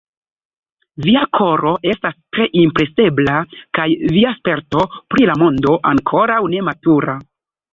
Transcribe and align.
Via 1.07 1.25
koro 1.39 1.73
estas 1.91 2.15
tre 2.37 2.47
impresebla, 2.61 3.35
kaj 3.79 3.87
via 4.17 4.33
sperto 4.39 4.83
pri 5.15 5.29
la 5.33 5.37
mondo 5.45 5.77
ankoraŭ 5.95 6.41
nematura. 6.57 7.17